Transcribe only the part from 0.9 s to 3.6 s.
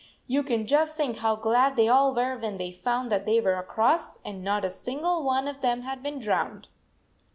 think how glad they all were when they found that they were